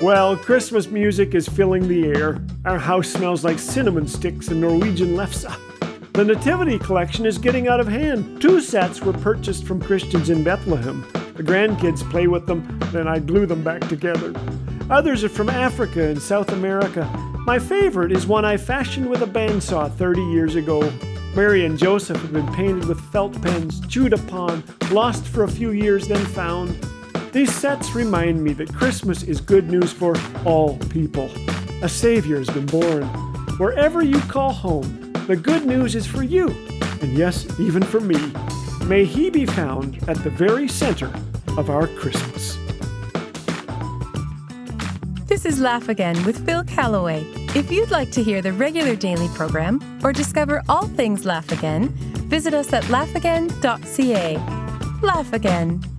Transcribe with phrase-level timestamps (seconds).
[0.00, 2.40] Well, Christmas music is filling the air.
[2.64, 5.52] Our house smells like cinnamon sticks and Norwegian lefse.
[6.12, 8.40] The Nativity collection is getting out of hand.
[8.40, 11.04] Two sets were purchased from Christians in Bethlehem.
[11.34, 14.32] The grandkids play with them, then I glue them back together.
[14.88, 17.04] Others are from Africa and South America.
[17.44, 20.80] My favorite is one I fashioned with a bandsaw 30 years ago.
[21.34, 24.62] Mary and Joseph have been painted with felt pens, chewed upon,
[24.92, 26.87] lost for a few years, then found.
[27.32, 30.16] These sets remind me that Christmas is good news for
[30.46, 31.30] all people.
[31.82, 33.04] A Savior has been born.
[33.58, 36.48] Wherever you call home, the good news is for you,
[37.02, 38.32] and yes, even for me.
[38.86, 41.12] May He be found at the very center
[41.58, 42.56] of our Christmas.
[45.26, 47.22] This is Laugh Again with Phil Callaway.
[47.54, 51.90] If you'd like to hear the regular daily program or discover all things Laugh Again,
[52.30, 54.36] visit us at laughagain.ca.
[55.02, 55.82] Laugh Again,